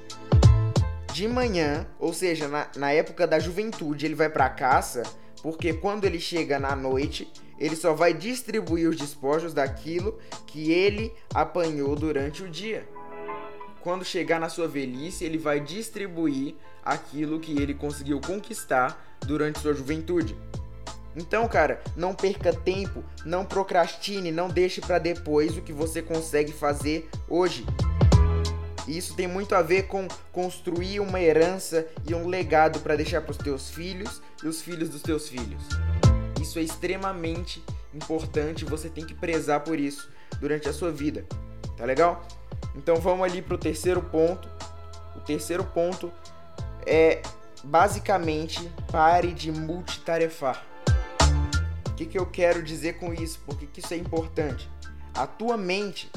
De 1.13 1.27
manhã, 1.27 1.85
ou 1.99 2.13
seja, 2.13 2.47
na, 2.47 2.67
na 2.75 2.91
época 2.91 3.25
da 3.25 3.39
juventude, 3.39 4.05
ele 4.05 4.15
vai 4.15 4.29
para 4.29 4.49
caça 4.49 5.03
porque 5.41 5.73
quando 5.73 6.05
ele 6.05 6.19
chega 6.19 6.59
na 6.59 6.75
noite, 6.75 7.31
ele 7.59 7.75
só 7.75 7.93
vai 7.93 8.13
distribuir 8.13 8.89
os 8.89 8.97
despojos 8.97 9.53
daquilo 9.53 10.17
que 10.45 10.71
ele 10.71 11.13
apanhou 11.33 11.95
durante 11.95 12.43
o 12.43 12.49
dia. 12.49 12.87
Quando 13.81 14.03
chegar 14.03 14.39
na 14.39 14.49
sua 14.49 14.67
velhice, 14.67 15.23
ele 15.23 15.37
vai 15.37 15.59
distribuir 15.59 16.55
aquilo 16.83 17.39
que 17.39 17.57
ele 17.59 17.73
conseguiu 17.73 18.19
conquistar 18.19 19.17
durante 19.25 19.59
sua 19.59 19.73
juventude. 19.73 20.35
Então, 21.15 21.47
cara, 21.47 21.81
não 21.95 22.13
perca 22.13 22.53
tempo, 22.53 23.03
não 23.25 23.43
procrastine, 23.43 24.31
não 24.31 24.49
deixe 24.49 24.79
para 24.79 24.99
depois 24.99 25.57
o 25.57 25.61
que 25.61 25.73
você 25.73 26.01
consegue 26.01 26.51
fazer 26.51 27.09
hoje. 27.27 27.65
E 28.87 28.97
isso 28.97 29.13
tem 29.15 29.27
muito 29.27 29.53
a 29.53 29.61
ver 29.61 29.83
com 29.83 30.07
construir 30.31 31.01
uma 31.01 31.19
herança 31.19 31.85
e 32.07 32.15
um 32.15 32.27
legado 32.27 32.79
para 32.79 32.95
deixar 32.95 33.21
para 33.21 33.31
os 33.31 33.37
teus 33.37 33.69
filhos 33.69 34.21
e 34.41 34.47
os 34.47 34.61
filhos 34.61 34.89
dos 34.89 35.01
teus 35.01 35.27
filhos. 35.27 35.61
Isso 36.41 36.57
é 36.57 36.61
extremamente 36.61 37.61
importante, 37.93 38.63
você 38.63 38.89
tem 38.89 39.05
que 39.05 39.13
prezar 39.13 39.59
por 39.59 39.77
isso 39.77 40.09
durante 40.39 40.69
a 40.69 40.73
sua 40.73 40.91
vida. 40.91 41.25
Tá 41.75 41.83
legal? 41.83 42.25
Então 42.75 42.95
vamos 42.95 43.25
ali 43.25 43.41
para 43.41 43.55
o 43.55 43.57
terceiro 43.57 44.01
ponto. 44.01 44.47
O 45.15 45.19
terceiro 45.19 45.65
ponto 45.65 46.11
é 46.85 47.21
basicamente 47.63 48.71
pare 48.89 49.33
de 49.33 49.51
multitarefar. 49.51 50.65
O 51.89 51.93
que, 51.97 52.05
que 52.05 52.17
eu 52.17 52.25
quero 52.25 52.63
dizer 52.63 52.93
com 52.93 53.13
isso? 53.13 53.39
Por 53.39 53.57
que, 53.57 53.65
que 53.65 53.79
isso 53.79 53.93
é 53.93 53.97
importante? 53.97 54.69
A 55.13 55.25
tua 55.25 55.57
mente 55.57 56.09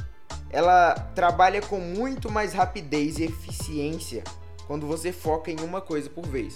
ela 0.50 0.94
trabalha 1.14 1.60
com 1.62 1.78
muito 1.78 2.30
mais 2.30 2.52
rapidez 2.52 3.18
e 3.18 3.24
eficiência 3.24 4.24
quando 4.66 4.86
você 4.86 5.12
foca 5.12 5.50
em 5.50 5.60
uma 5.60 5.80
coisa 5.80 6.08
por 6.08 6.26
vez. 6.26 6.54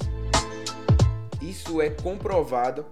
Isso 1.40 1.80
é 1.80 1.90
comprovado 1.90 2.86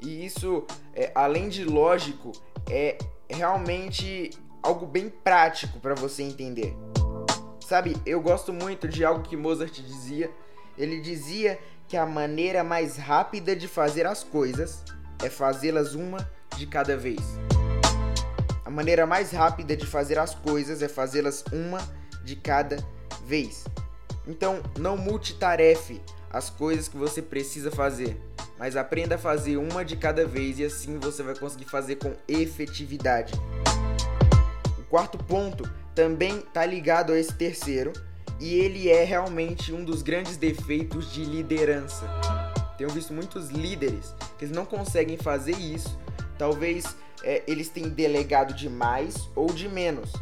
e 0.00 0.24
isso, 0.24 0.64
é, 0.94 1.10
além 1.14 1.48
de 1.48 1.64
lógico, 1.64 2.32
é 2.68 2.98
realmente 3.28 4.30
algo 4.62 4.86
bem 4.86 5.08
prático 5.08 5.78
para 5.78 5.94
você 5.94 6.22
entender. 6.22 6.76
Sabe, 7.60 7.96
eu 8.04 8.20
gosto 8.20 8.52
muito 8.52 8.86
de 8.86 9.04
algo 9.04 9.22
que 9.22 9.36
Mozart 9.36 9.72
dizia. 9.80 10.30
Ele 10.76 11.00
dizia 11.00 11.58
que 11.88 11.96
a 11.96 12.04
maneira 12.04 12.62
mais 12.62 12.96
rápida 12.96 13.54
de 13.54 13.68
fazer 13.68 14.06
as 14.06 14.22
coisas 14.22 14.84
é 15.22 15.30
fazê-las 15.30 15.94
uma 15.94 16.28
de 16.56 16.66
cada 16.66 16.96
vez. 16.96 17.20
Maneira 18.74 19.06
mais 19.06 19.30
rápida 19.30 19.76
de 19.76 19.86
fazer 19.86 20.18
as 20.18 20.34
coisas 20.34 20.82
é 20.82 20.88
fazê-las 20.88 21.44
uma 21.52 21.78
de 22.24 22.34
cada 22.34 22.76
vez. 23.24 23.62
Então, 24.26 24.60
não 24.76 24.96
multitarefe 24.96 26.02
as 26.28 26.50
coisas 26.50 26.88
que 26.88 26.96
você 26.96 27.22
precisa 27.22 27.70
fazer, 27.70 28.20
mas 28.58 28.74
aprenda 28.74 29.14
a 29.14 29.18
fazer 29.18 29.58
uma 29.58 29.84
de 29.84 29.96
cada 29.96 30.26
vez 30.26 30.58
e 30.58 30.64
assim 30.64 30.98
você 30.98 31.22
vai 31.22 31.36
conseguir 31.36 31.66
fazer 31.66 31.96
com 31.96 32.16
efetividade. 32.26 33.32
O 34.76 34.82
quarto 34.90 35.18
ponto 35.18 35.70
também 35.94 36.38
está 36.38 36.66
ligado 36.66 37.12
a 37.12 37.18
esse 37.18 37.32
terceiro 37.32 37.92
e 38.40 38.54
ele 38.54 38.90
é 38.90 39.04
realmente 39.04 39.72
um 39.72 39.84
dos 39.84 40.02
grandes 40.02 40.36
defeitos 40.36 41.12
de 41.12 41.24
liderança. 41.24 42.10
Tenho 42.76 42.90
visto 42.90 43.14
muitos 43.14 43.50
líderes 43.50 44.12
que 44.36 44.46
não 44.46 44.66
conseguem 44.66 45.16
fazer 45.16 45.56
isso, 45.56 45.96
talvez 46.36 46.96
é, 47.24 47.42
eles 47.46 47.68
têm 47.68 47.88
delegado 47.88 48.54
de 48.54 48.68
mais 48.68 49.28
ou 49.34 49.46
de 49.46 49.68
menos. 49.68 50.12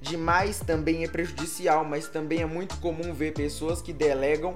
Demais 0.00 0.60
também 0.60 1.04
é 1.04 1.08
prejudicial, 1.08 1.84
mas 1.84 2.08
também 2.08 2.40
é 2.40 2.46
muito 2.46 2.76
comum 2.78 3.12
ver 3.12 3.32
pessoas 3.32 3.80
que 3.80 3.92
delegam 3.92 4.54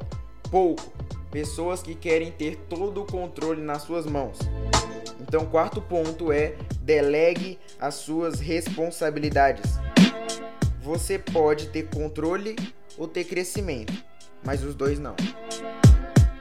pouco, 0.51 0.93
pessoas 1.31 1.83
que 1.83 1.95
querem 1.95 2.33
ter 2.33 2.57
todo 2.69 3.03
o 3.03 3.07
controle 3.07 3.61
nas 3.61 3.83
suas 3.83 4.07
mãos. 4.07 4.39
Então, 5.21 5.47
quarto 5.47 5.81
ponto 5.81 6.33
é 6.33 6.55
delegue 6.81 7.59
as 7.79 7.95
suas 7.95 8.41
responsabilidades. 8.41 9.79
Você 10.83 11.19
pode 11.19 11.69
ter 11.69 11.89
controle 11.89 12.57
ou 12.99 13.09
ter 13.09 13.25
crescimento, 13.25 13.93
mas 14.45 14.63
os 14.63 14.75
dois 14.75 14.99
não. 14.99 15.17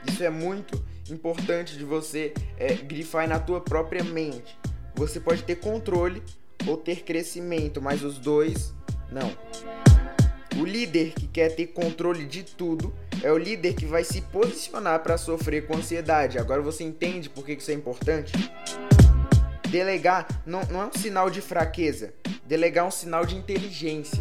Isso 0.07 0.23
é 0.23 0.29
muito 0.29 0.83
importante 1.09 1.77
de 1.77 1.83
você 1.83 2.33
é, 2.57 2.73
grifar 2.73 3.27
na 3.27 3.39
tua 3.39 3.61
própria 3.61 4.03
mente. 4.03 4.57
Você 4.95 5.19
pode 5.19 5.43
ter 5.43 5.55
controle 5.55 6.21
ou 6.67 6.77
ter 6.77 7.03
crescimento, 7.03 7.81
mas 7.81 8.03
os 8.03 8.17
dois 8.17 8.73
não. 9.11 9.35
O 10.59 10.65
líder 10.65 11.13
que 11.13 11.27
quer 11.27 11.55
ter 11.55 11.67
controle 11.67 12.25
de 12.25 12.43
tudo 12.43 12.93
é 13.23 13.31
o 13.31 13.37
líder 13.37 13.73
que 13.73 13.85
vai 13.85 14.03
se 14.03 14.21
posicionar 14.21 14.99
para 15.01 15.17
sofrer 15.17 15.65
com 15.65 15.75
ansiedade. 15.75 16.37
Agora 16.37 16.61
você 16.61 16.83
entende 16.83 17.29
por 17.29 17.43
que 17.43 17.53
isso 17.53 17.71
é 17.71 17.73
importante? 17.73 18.33
Delegar 19.69 20.27
não, 20.45 20.61
não 20.65 20.83
é 20.83 20.85
um 20.85 20.93
sinal 20.93 21.29
de 21.29 21.41
fraqueza, 21.41 22.13
delegar 22.45 22.85
é 22.85 22.87
um 22.87 22.91
sinal 22.91 23.25
de 23.25 23.35
inteligência. 23.35 24.19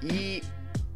E 0.00 0.42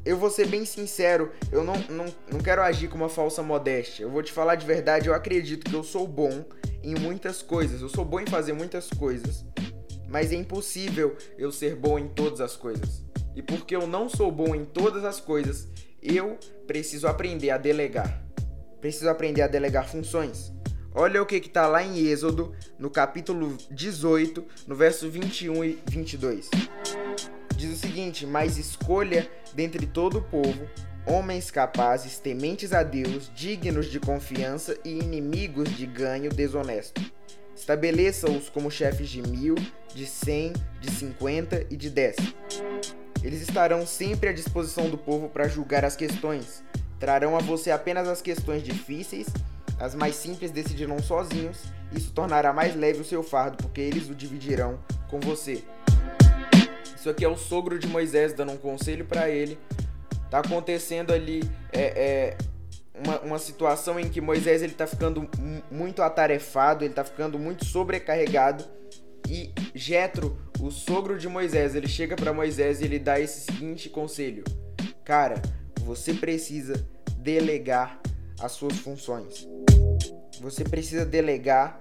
eu 0.05 0.17
vou 0.17 0.31
ser 0.31 0.47
bem 0.47 0.65
sincero, 0.65 1.33
eu 1.51 1.65
não, 1.65 1.75
não, 1.89 2.07
não 2.31 2.39
quero 2.39 2.63
agir 2.63 2.89
com 2.89 2.97
uma 2.97 3.09
falsa 3.09 3.43
modéstia. 3.43 4.05
Eu 4.05 4.11
vou 4.11 4.23
te 4.23 4.33
falar 4.33 4.55
de 4.55 4.65
verdade, 4.65 5.09
eu 5.09 5.15
acredito 5.15 5.69
que 5.69 5.75
eu 5.75 5.83
sou 5.83 6.07
bom 6.07 6.45
em 6.83 6.95
muitas 6.95 7.43
coisas. 7.43 7.81
Eu 7.81 7.89
sou 7.89 8.05
bom 8.05 8.21
em 8.21 8.27
fazer 8.27 8.53
muitas 8.53 8.89
coisas, 8.89 9.45
mas 10.09 10.33
é 10.33 10.37
impossível 10.37 11.17
eu 11.39 11.53
ser 11.53 11.77
bom 11.77 11.99
em 11.99 12.09
todas 12.09 12.41
as 12.41 12.57
coisas. 12.57 13.05
E 13.35 13.43
porque 13.43 13.75
eu 13.77 13.87
não 13.87 14.09
sou 14.09 14.31
bom 14.31 14.55
em 14.55 14.65
todas 14.65 15.05
as 15.05 15.21
coisas, 15.21 15.69
eu 16.03 16.39
preciso 16.67 17.07
aprender 17.07 17.51
a 17.51 17.59
delegar. 17.59 18.23
Preciso 18.81 19.09
aprender 19.09 19.43
a 19.43 19.47
delegar 19.47 19.89
funções. 19.89 20.53
Olha 20.93 21.23
o 21.23 21.27
que 21.27 21.37
está 21.37 21.69
lá 21.69 21.85
em 21.85 21.99
Êxodo, 21.99 22.53
no 22.79 22.91
capítulo 22.91 23.57
18, 23.71 24.45
no 24.67 24.75
verso 24.75 25.09
21 25.09 25.65
e 25.65 25.79
22. 25.89 26.51
Diz 27.55 27.71
o 27.73 27.77
seguinte: 27.77 28.27
Mas 28.27 28.59
escolha 28.59 29.31
dentre 29.55 29.87
todo 29.87 30.19
o 30.19 30.23
povo 30.23 30.67
homens 31.07 31.51
capazes, 31.51 32.19
tementes 32.19 32.73
a 32.73 32.83
Deus, 32.83 33.31
dignos 33.35 33.87
de 33.87 33.99
confiança 33.99 34.77
e 34.85 34.91
inimigos 34.91 35.71
de 35.71 35.87
ganho 35.87 36.31
desonesto. 36.31 37.01
Estabeleça-os 37.55 38.49
como 38.49 38.71
chefes 38.71 39.09
de 39.09 39.23
mil, 39.23 39.55
de 39.95 40.07
cem, 40.07 40.53
de 40.81 40.91
cinquenta 40.91 41.67
e 41.71 41.77
de 41.77 41.91
dez. 41.91 42.17
Eles 43.23 43.43
estarão 43.43 43.87
sempre 43.87 44.31
à 44.31 44.33
disposição 44.33 44.89
do 44.89 44.97
povo 44.97 45.29
para 45.29 45.49
julgar 45.49 45.85
as 45.85 45.95
questões. 45.95 46.63
Trarão 46.99 47.37
a 47.37 47.41
você 47.41 47.71
apenas 47.71 48.09
as 48.09 48.23
questões 48.23 48.63
difíceis, 48.63 49.27
as 49.79 49.95
mais 49.95 50.15
simples 50.15 50.51
decidirão 50.51 50.99
sozinhos. 51.01 51.59
Isso 51.93 52.13
tornará 52.13 52.53
mais 52.53 52.75
leve 52.77 53.01
o 53.01 53.05
seu 53.05 53.23
fardo, 53.23 53.59
porque 53.59 53.81
eles 53.81 54.09
o 54.09 54.15
dividirão 54.15 54.79
com 55.09 55.21
você. 55.21 55.63
Isso 56.97 57.11
aqui 57.11 57.25
é 57.25 57.29
o 57.29 57.37
sogro 57.37 57.79
de 57.79 57.87
Moisés 57.87 58.33
dando 58.33 58.53
um 58.53 58.59
conselho 58.59 59.05
para 59.05 59.29
ele 59.29 59.59
tá 60.31 60.39
acontecendo 60.39 61.13
ali 61.13 61.43
é, 61.73 61.83
é, 61.83 62.39
uma, 62.95 63.21
uma 63.21 63.39
situação 63.39 63.99
em 63.99 64.09
que 64.09 64.21
Moisés 64.21 64.63
ele 64.63 64.75
tá 64.75 64.87
ficando 64.87 65.29
muito 65.71 66.03
atarefado, 66.03 66.85
ele 66.85 66.95
tá 66.95 67.05
ficando 67.05 67.39
muito 67.39 67.65
sobrecarregado 67.65 68.65
e 69.29 69.53
Jetro, 69.75 70.37
o 70.61 70.71
sogro 70.71 71.17
de 71.17 71.29
Moisés, 71.29 71.75
ele 71.75 71.89
chega 71.89 72.17
para 72.17 72.33
Moisés 72.33 72.81
e 72.81 72.85
ele 72.85 72.99
dá 72.99 73.21
esse 73.21 73.43
seguinte 73.43 73.89
conselho: 73.89 74.43
Cara, 75.05 75.41
você 75.85 76.13
precisa 76.13 76.85
delegar 77.19 78.01
as 78.41 78.53
suas 78.53 78.77
funções. 78.79 79.47
Você 80.41 80.65
precisa 80.65 81.05
delegar 81.05 81.81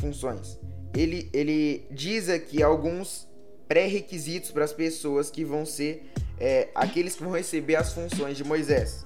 funções. 0.00 0.58
Ele, 0.96 1.30
ele 1.32 1.86
diz 1.90 2.28
aqui 2.28 2.62
alguns 2.62 3.28
pré-requisitos 3.68 4.50
para 4.50 4.64
as 4.64 4.72
pessoas 4.72 5.30
que 5.30 5.44
vão 5.44 5.64
ser 5.64 6.10
é, 6.40 6.68
aqueles 6.74 7.14
que 7.14 7.22
vão 7.22 7.32
receber 7.32 7.76
as 7.76 7.92
funções 7.92 8.36
de 8.36 8.44
Moisés. 8.44 9.04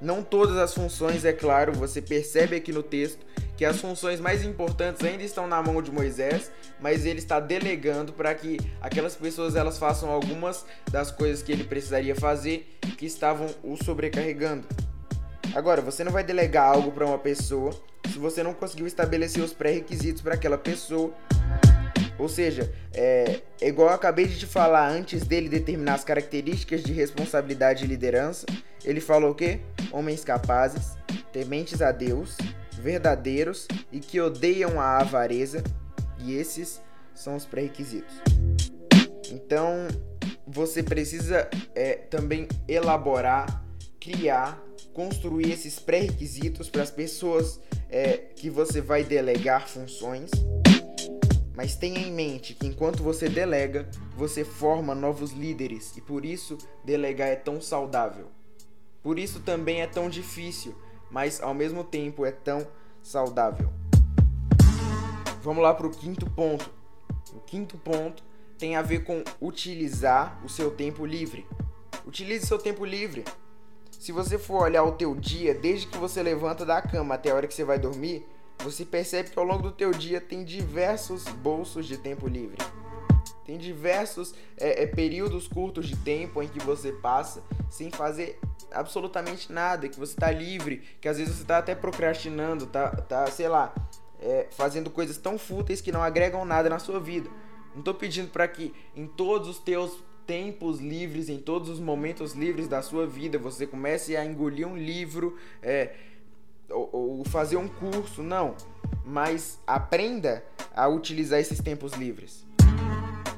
Não 0.00 0.22
todas 0.22 0.56
as 0.56 0.74
funções, 0.74 1.24
é 1.24 1.32
claro, 1.32 1.72
você 1.72 2.00
percebe 2.00 2.56
aqui 2.56 2.72
no 2.72 2.82
texto 2.82 3.24
que 3.56 3.64
as 3.64 3.80
funções 3.80 4.18
mais 4.20 4.44
importantes 4.44 5.04
ainda 5.04 5.22
estão 5.22 5.46
na 5.46 5.62
mão 5.62 5.80
de 5.80 5.90
Moisés, 5.90 6.50
mas 6.80 7.06
ele 7.06 7.20
está 7.20 7.38
delegando 7.38 8.12
para 8.12 8.34
que 8.34 8.58
aquelas 8.80 9.14
pessoas 9.14 9.54
elas 9.54 9.78
façam 9.78 10.10
algumas 10.10 10.66
das 10.90 11.10
coisas 11.10 11.42
que 11.42 11.52
ele 11.52 11.64
precisaria 11.64 12.16
fazer 12.16 12.78
que 12.98 13.06
estavam 13.06 13.46
o 13.62 13.76
sobrecarregando. 13.76 14.66
Agora, 15.54 15.80
você 15.80 16.02
não 16.02 16.10
vai 16.10 16.24
delegar 16.24 16.68
algo 16.68 16.90
para 16.90 17.06
uma 17.06 17.18
pessoa 17.18 17.72
se 18.10 18.18
você 18.18 18.42
não 18.42 18.52
conseguiu 18.52 18.86
estabelecer 18.86 19.42
os 19.42 19.52
pré-requisitos 19.52 20.20
para 20.20 20.34
aquela 20.34 20.58
pessoa 20.58 21.12
ou 22.18 22.28
seja, 22.28 22.72
é, 22.92 23.40
é 23.60 23.68
igual 23.68 23.88
eu 23.88 23.94
acabei 23.94 24.26
de 24.26 24.38
te 24.38 24.46
falar 24.46 24.88
antes 24.88 25.26
dele 25.26 25.48
determinar 25.48 25.94
as 25.94 26.04
características 26.04 26.82
de 26.82 26.92
responsabilidade 26.92 27.84
e 27.84 27.88
liderança. 27.88 28.46
Ele 28.84 29.00
falou 29.00 29.30
o 29.30 29.34
quê? 29.34 29.60
Homens 29.90 30.24
capazes, 30.24 30.96
tementes 31.32 31.82
a 31.82 31.90
Deus, 31.90 32.36
verdadeiros 32.72 33.66
e 33.90 33.98
que 33.98 34.20
odeiam 34.20 34.80
a 34.80 34.98
avareza. 34.98 35.62
E 36.20 36.34
esses 36.34 36.80
são 37.14 37.34
os 37.34 37.44
pré-requisitos. 37.44 38.14
Então, 39.30 39.88
você 40.46 40.82
precisa 40.82 41.48
é, 41.74 41.94
também 41.94 42.46
elaborar, 42.68 43.64
criar, 43.98 44.62
construir 44.92 45.50
esses 45.50 45.78
pré-requisitos 45.78 46.70
para 46.70 46.82
as 46.82 46.90
pessoas 46.90 47.60
é, 47.90 48.18
que 48.36 48.48
você 48.48 48.80
vai 48.80 49.02
delegar 49.02 49.68
funções 49.68 50.30
mas 51.54 51.76
tenha 51.76 52.00
em 52.00 52.12
mente 52.12 52.54
que 52.54 52.66
enquanto 52.66 53.02
você 53.02 53.28
delega, 53.28 53.88
você 54.16 54.44
forma 54.44 54.94
novos 54.94 55.30
líderes 55.30 55.96
e 55.96 56.00
por 56.00 56.24
isso 56.24 56.58
delegar 56.84 57.28
é 57.28 57.36
tão 57.36 57.60
saudável. 57.60 58.26
Por 59.02 59.18
isso 59.18 59.40
também 59.40 59.80
é 59.82 59.86
tão 59.86 60.08
difícil, 60.08 60.74
mas 61.10 61.40
ao 61.40 61.54
mesmo 61.54 61.84
tempo 61.84 62.24
é 62.24 62.32
tão 62.32 62.66
saudável. 63.02 63.72
Vamos 65.42 65.62
lá 65.62 65.74
para 65.74 65.86
o 65.86 65.90
quinto 65.90 66.28
ponto. 66.30 66.70
O 67.32 67.40
quinto 67.40 67.76
ponto 67.76 68.24
tem 68.58 68.76
a 68.76 68.82
ver 68.82 69.04
com 69.04 69.22
utilizar 69.40 70.40
o 70.44 70.48
seu 70.48 70.70
tempo 70.70 71.04
livre. 71.04 71.46
Utilize 72.06 72.46
seu 72.46 72.58
tempo 72.58 72.84
livre. 72.84 73.24
Se 73.90 74.10
você 74.10 74.38
for 74.38 74.62
olhar 74.62 74.84
o 74.84 74.92
teu 74.92 75.14
dia, 75.14 75.54
desde 75.54 75.86
que 75.86 75.98
você 75.98 76.22
levanta 76.22 76.64
da 76.64 76.82
cama 76.82 77.14
até 77.14 77.30
a 77.30 77.34
hora 77.34 77.46
que 77.46 77.54
você 77.54 77.64
vai 77.64 77.78
dormir, 77.78 78.26
você 78.64 78.82
percebe 78.82 79.28
que 79.28 79.38
ao 79.38 79.44
longo 79.44 79.62
do 79.62 79.72
teu 79.72 79.90
dia 79.90 80.22
tem 80.22 80.42
diversos 80.42 81.24
bolsos 81.24 81.86
de 81.86 81.98
tempo 81.98 82.26
livre. 82.26 82.56
Tem 83.44 83.58
diversos 83.58 84.34
é, 84.56 84.84
é, 84.84 84.86
períodos 84.86 85.46
curtos 85.46 85.86
de 85.86 85.96
tempo 85.96 86.42
em 86.42 86.48
que 86.48 86.58
você 86.60 86.90
passa 86.90 87.42
sem 87.68 87.90
fazer 87.90 88.38
absolutamente 88.72 89.52
nada, 89.52 89.86
que 89.86 90.00
você 90.00 90.16
tá 90.16 90.30
livre, 90.30 90.82
que 90.98 91.06
às 91.06 91.18
vezes 91.18 91.36
você 91.36 91.44
tá 91.44 91.58
até 91.58 91.74
procrastinando, 91.74 92.66
tá, 92.66 92.88
tá 92.90 93.26
sei 93.26 93.48
lá, 93.48 93.74
é, 94.18 94.48
fazendo 94.50 94.88
coisas 94.88 95.18
tão 95.18 95.38
fúteis 95.38 95.82
que 95.82 95.92
não 95.92 96.02
agregam 96.02 96.46
nada 96.46 96.70
na 96.70 96.78
sua 96.78 96.98
vida. 96.98 97.28
Não 97.76 97.82
tô 97.82 97.92
pedindo 97.92 98.30
para 98.30 98.48
que 98.48 98.72
em 98.96 99.06
todos 99.06 99.46
os 99.46 99.58
teus 99.58 100.02
tempos 100.26 100.80
livres, 100.80 101.28
em 101.28 101.38
todos 101.38 101.68
os 101.68 101.78
momentos 101.78 102.32
livres 102.32 102.66
da 102.66 102.80
sua 102.80 103.06
vida, 103.06 103.38
você 103.38 103.66
comece 103.66 104.16
a 104.16 104.24
engolir 104.24 104.66
um 104.66 104.74
livro, 104.74 105.36
é, 105.62 105.94
ou, 106.70 106.88
ou 106.92 107.24
fazer 107.24 107.56
um 107.56 107.68
curso, 107.68 108.22
não. 108.22 108.54
Mas 109.04 109.58
aprenda 109.66 110.44
a 110.74 110.88
utilizar 110.88 111.38
esses 111.40 111.60
tempos 111.60 111.92
livres. 111.92 112.44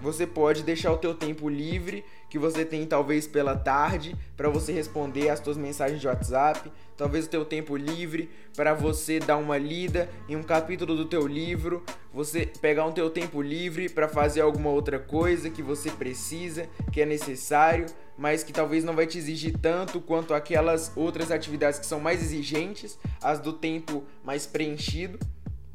Você 0.07 0.25
pode 0.25 0.63
deixar 0.63 0.93
o 0.93 0.99
teu 0.99 1.13
tempo 1.13 1.49
livre 1.49 2.05
que 2.31 2.39
você 2.39 2.65
tem 2.65 2.87
talvez 2.87 3.27
pela 3.27 3.57
tarde 3.57 4.15
para 4.37 4.49
você 4.49 4.71
responder 4.71 5.31
as 5.31 5.41
suas 5.41 5.57
mensagens 5.57 6.01
de 6.01 6.07
WhatsApp, 6.07 6.71
talvez 6.97 7.27
o 7.27 7.29
teu 7.29 7.45
tempo 7.45 7.77
livre 7.77 8.31
para 8.55 8.73
você 8.73 9.19
dar 9.19 9.37
uma 9.37 9.59
lida 9.59 10.09
em 10.29 10.37
um 10.37 10.45
capítulo 10.45 10.95
do 10.95 11.07
teu 11.07 11.27
livro, 11.27 11.83
você 12.15 12.47
pegar 12.47 12.87
um 12.87 12.93
teu 12.93 13.11
tempo 13.11 13.43
livre 13.43 13.89
para 13.89 14.07
fazer 14.07 14.43
alguma 14.43 14.71
outra 14.71 14.97
coisa 14.97 15.51
que 15.51 15.61
você 15.61 15.91
precisa, 15.91 16.69
que 16.93 17.01
é 17.01 17.05
necessário, 17.05 17.87
mas 18.17 18.45
que 18.45 18.53
talvez 18.53 18.85
não 18.85 18.95
vai 18.95 19.09
te 19.09 19.19
exigir 19.19 19.59
tanto 19.59 20.01
quanto 20.01 20.35
aquelas 20.35 20.93
outras 20.95 21.33
atividades 21.33 21.81
que 21.81 21.87
são 21.87 21.99
mais 21.99 22.23
exigentes, 22.23 22.97
as 23.21 23.41
do 23.41 23.53
tempo 23.53 24.05
mais 24.23 24.47
preenchido, 24.47 25.19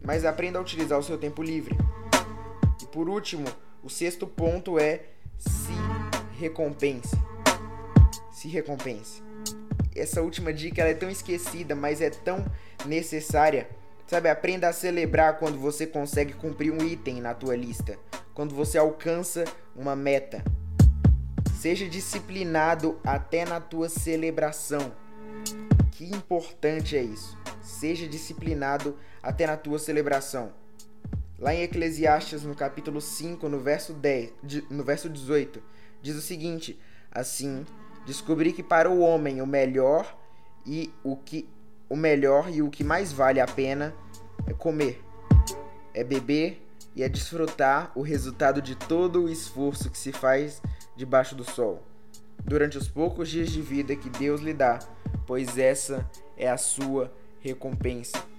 mas 0.02 0.24
aprenda 0.24 0.58
a 0.58 0.62
utilizar 0.62 0.98
o 0.98 1.04
seu 1.04 1.18
tempo 1.18 1.44
livre. 1.44 1.76
E 2.82 2.86
por 2.86 3.10
último, 3.10 3.46
o 3.84 3.90
sexto 3.90 4.28
ponto 4.28 4.78
é 4.78 5.02
se 5.38 5.74
recompense. 6.38 7.16
Se 8.32 8.48
recompense. 8.48 9.24
Essa 9.96 10.22
última 10.22 10.54
dica 10.54 10.84
é 10.84 10.94
tão 10.94 11.10
esquecida, 11.10 11.76
mas 11.76 12.02
é 12.02 12.10
tão 12.10 12.46
necessária. 12.86 13.70
Sabe, 14.08 14.30
aprenda 14.30 14.68
a 14.68 14.74
celebrar 14.74 15.40
quando 15.40 15.58
você 15.58 15.88
consegue 15.88 16.34
cumprir 16.34 16.72
um 16.72 16.86
item 16.86 17.22
na 17.22 17.34
tua 17.34 17.56
lista, 17.56 17.98
quando 18.34 18.54
você 18.54 18.78
alcança 18.78 19.46
uma 19.76 19.96
meta. 19.96 20.44
Seja 21.56 21.88
disciplinado 21.88 23.00
até 23.04 23.46
na 23.46 23.60
tua 23.60 23.88
celebração. 23.88 24.92
Que 25.92 26.06
importante 26.06 26.98
é 26.98 27.02
isso. 27.02 27.38
Seja 27.62 28.08
disciplinado 28.08 28.98
até 29.22 29.48
na 29.48 29.56
tua 29.56 29.80
celebração. 29.80 30.52
Lá 31.42 31.56
em 31.56 31.64
Eclesiastes, 31.64 32.44
no 32.44 32.54
capítulo 32.54 33.02
5, 33.02 33.50
no 33.50 33.60
verso, 33.60 33.94
10, 33.94 34.32
no 34.70 34.84
verso 34.84 35.10
18, 35.10 35.60
diz 36.00 36.16
o 36.16 36.22
seguinte: 36.22 36.80
Assim, 37.12 37.66
descobri 38.06 38.54
que 38.54 38.62
para 38.62 38.92
o 38.92 39.00
homem 39.00 39.42
o 39.42 39.48
melhor 39.48 40.16
e 40.64 40.94
o 41.04 41.18
que 41.18 41.50
o 41.90 41.96
melhor 41.96 42.48
e 42.54 42.62
o 42.62 42.70
que 42.70 42.84
mais 42.84 43.12
vale 43.12 43.40
a 43.40 43.48
pena 43.48 43.92
é 44.46 44.54
comer, 44.54 45.02
é 45.96 46.04
beber 46.04 46.62
e 46.96 47.02
é 47.02 47.10
desfrutar 47.10 47.92
o 47.96 48.04
resultado 48.04 48.62
de 48.62 48.76
todo 48.76 49.24
o 49.24 49.30
esforço 49.30 49.90
que 49.90 49.98
se 49.98 50.12
faz 50.12 50.62
debaixo 50.96 51.34
do 51.34 51.44
sol, 51.44 51.82
durante 52.46 52.78
os 52.78 52.88
poucos 52.88 53.28
dias 53.30 53.50
de 53.50 53.64
vida 53.64 53.96
que 53.96 54.12
Deus 54.12 54.42
lhe 54.42 54.54
dá, 54.54 54.78
pois 55.26 55.58
essa 55.58 56.08
é 56.38 56.48
a 56.48 56.58
sua 56.58 57.12
recompensa. 57.40 58.31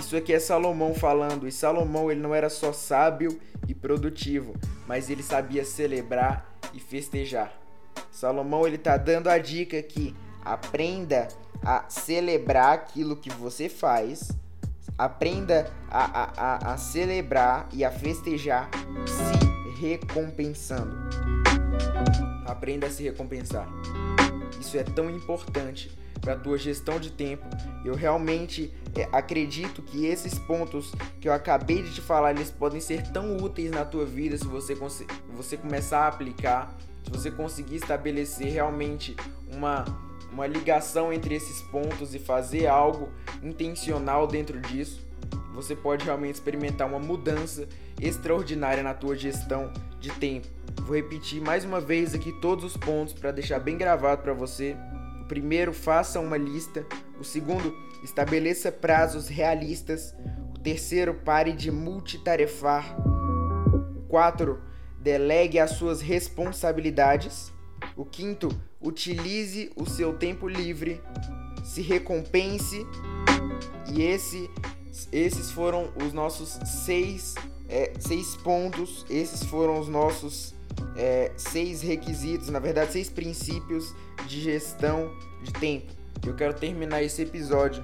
Isso 0.00 0.16
aqui 0.16 0.32
é 0.32 0.40
Salomão 0.40 0.94
falando, 0.94 1.46
e 1.46 1.52
Salomão 1.52 2.10
ele 2.10 2.20
não 2.20 2.34
era 2.34 2.48
só 2.48 2.72
sábio 2.72 3.38
e 3.68 3.74
produtivo, 3.74 4.54
mas 4.88 5.10
ele 5.10 5.22
sabia 5.22 5.64
celebrar 5.64 6.58
e 6.72 6.80
festejar. 6.80 7.52
Salomão 8.10 8.66
ele 8.66 8.78
tá 8.78 8.96
dando 8.96 9.28
a 9.28 9.38
dica 9.38 9.80
que 9.82 10.16
aprenda 10.42 11.28
a 11.62 11.84
celebrar 11.88 12.72
aquilo 12.72 13.14
que 13.14 13.30
você 13.30 13.68
faz, 13.68 14.32
aprenda 14.96 15.70
a, 15.90 16.22
a, 16.22 16.24
a, 16.36 16.72
a 16.72 16.76
celebrar 16.78 17.68
e 17.70 17.84
a 17.84 17.90
festejar 17.90 18.70
se 19.06 19.80
recompensando. 19.80 20.96
Aprenda 22.46 22.86
a 22.86 22.90
se 22.90 23.02
recompensar. 23.02 23.68
Isso 24.58 24.78
é 24.78 24.82
tão 24.82 25.10
importante 25.10 25.96
para 26.20 26.34
a 26.34 26.36
tua 26.36 26.58
gestão 26.58 26.98
de 27.00 27.10
tempo. 27.10 27.44
Eu 27.84 27.94
realmente 27.94 28.72
é, 28.94 29.08
acredito 29.12 29.82
que 29.82 30.06
esses 30.06 30.38
pontos 30.38 30.92
que 31.20 31.28
eu 31.28 31.32
acabei 31.32 31.82
de 31.82 31.94
te 31.94 32.00
falar, 32.00 32.32
eles 32.32 32.50
podem 32.50 32.80
ser 32.80 33.02
tão 33.10 33.36
úteis 33.36 33.70
na 33.70 33.84
tua 33.84 34.04
vida 34.04 34.36
se 34.36 34.46
você, 34.46 34.76
você 35.34 35.56
começar 35.56 36.00
a 36.00 36.08
aplicar, 36.08 36.76
se 37.04 37.10
você 37.10 37.30
conseguir 37.30 37.76
estabelecer 37.76 38.52
realmente 38.52 39.16
uma, 39.52 39.84
uma 40.32 40.46
ligação 40.46 41.12
entre 41.12 41.34
esses 41.34 41.62
pontos 41.62 42.14
e 42.14 42.18
fazer 42.18 42.66
algo 42.66 43.08
intencional 43.42 44.26
dentro 44.26 44.60
disso, 44.60 45.08
você 45.52 45.74
pode 45.74 46.04
realmente 46.04 46.36
experimentar 46.36 46.86
uma 46.86 46.98
mudança 46.98 47.68
extraordinária 48.00 48.82
na 48.82 48.94
tua 48.94 49.16
gestão 49.16 49.72
de 49.98 50.10
tempo. 50.10 50.46
Vou 50.82 50.96
repetir 50.96 51.40
mais 51.40 51.64
uma 51.64 51.80
vez 51.80 52.14
aqui 52.14 52.32
todos 52.40 52.64
os 52.64 52.76
pontos 52.76 53.12
para 53.12 53.30
deixar 53.30 53.58
bem 53.58 53.76
gravado 53.76 54.22
para 54.22 54.32
você 54.32 54.76
primeiro, 55.30 55.72
faça 55.72 56.18
uma 56.18 56.36
lista. 56.36 56.84
O 57.16 57.22
segundo, 57.22 57.72
estabeleça 58.02 58.72
prazos 58.72 59.28
realistas. 59.28 60.12
O 60.52 60.58
terceiro, 60.58 61.14
pare 61.14 61.52
de 61.52 61.70
multitarefar. 61.70 62.96
O 63.96 64.02
quatro, 64.08 64.60
delegue 64.98 65.60
as 65.60 65.70
suas 65.70 66.00
responsabilidades. 66.00 67.52
O 67.96 68.04
quinto, 68.04 68.48
utilize 68.80 69.70
o 69.76 69.88
seu 69.88 70.14
tempo 70.14 70.48
livre. 70.48 71.00
Se 71.62 71.80
recompense. 71.80 72.84
E 73.94 74.02
esse, 74.02 74.50
esses 75.12 75.52
foram 75.52 75.92
os 76.04 76.12
nossos 76.12 76.58
seis, 76.84 77.36
é, 77.68 77.92
seis 78.00 78.34
pontos. 78.34 79.06
Esses 79.08 79.44
foram 79.44 79.78
os 79.78 79.86
nossos 79.86 80.56
é, 80.96 81.32
seis 81.36 81.82
requisitos, 81.82 82.48
na 82.48 82.58
verdade, 82.58 82.92
seis 82.92 83.08
princípios 83.08 83.94
de 84.26 84.40
gestão 84.40 85.10
de 85.42 85.52
tempo. 85.52 85.92
Eu 86.26 86.34
quero 86.34 86.54
terminar 86.54 87.02
esse 87.02 87.22
episódio 87.22 87.82